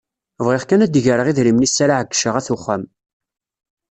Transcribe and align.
Bɣiɣ 0.45 0.63
kan 0.65 0.83
ad 0.85 0.91
d-greɣ 0.95 1.27
idrimen 1.27 1.67
iss 1.67 1.77
ara 1.83 1.95
εeyyceɣ 1.99 2.33
ayt 2.35 2.49
uxxam. 2.55 2.83